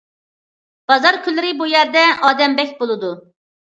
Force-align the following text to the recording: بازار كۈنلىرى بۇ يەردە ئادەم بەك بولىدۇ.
بازار 0.93 1.19
كۈنلىرى 1.27 1.53
بۇ 1.61 1.67
يەردە 1.75 2.05
ئادەم 2.31 2.57
بەك 2.61 2.77
بولىدۇ. 2.81 3.13